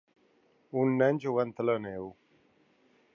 Un 0.83 0.95
nen 1.01 1.21
jugant 1.25 1.53
a 1.63 1.67
la 1.71 1.77
neu. 1.87 2.11